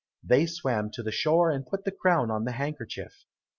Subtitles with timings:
[0.23, 3.23] They swam to the shore and put the crown on the handkerchief.